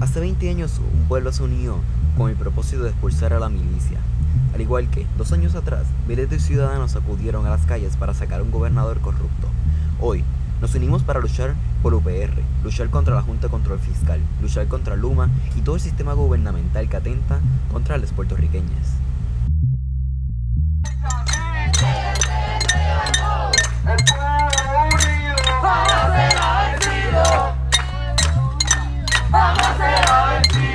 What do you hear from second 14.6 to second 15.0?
contra